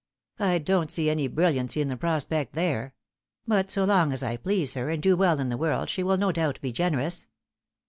I 0.39 0.57
don't 0.57 0.89
see 0.89 1.11
any 1.11 1.27
brilliancy 1.27 1.79
in 1.79 1.87
the 1.87 1.95
prospect 1.95 2.53
there; 2.53 2.95
but 3.45 3.69
so 3.69 3.83
long 3.85 4.11
as 4.11 4.23
I 4.23 4.35
please 4.35 4.73
her 4.73 4.89
and 4.89 4.99
do 4.99 5.15
well 5.15 5.39
in 5.39 5.49
the 5.49 5.57
world 5.57 5.89
she 5.89 6.01
will 6.01 6.17
no 6.17 6.31
doubt 6.31 6.59
be 6.59 6.71
generous." 6.71 7.27